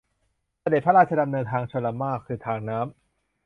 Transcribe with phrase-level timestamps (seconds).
[0.59, 2.95] เสด็จพระราชดำเนินทางชลมารค คือทางน้ำ